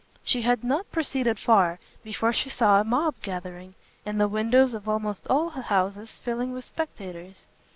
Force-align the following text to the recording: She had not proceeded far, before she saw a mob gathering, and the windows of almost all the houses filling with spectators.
She 0.23 0.41
had 0.41 0.63
not 0.63 0.91
proceeded 0.91 1.37
far, 1.37 1.77
before 2.03 2.33
she 2.33 2.49
saw 2.49 2.81
a 2.81 2.83
mob 2.83 3.13
gathering, 3.21 3.75
and 4.03 4.19
the 4.19 4.27
windows 4.27 4.73
of 4.73 4.89
almost 4.89 5.27
all 5.29 5.51
the 5.51 5.61
houses 5.61 6.17
filling 6.23 6.53
with 6.53 6.65
spectators. 6.65 7.45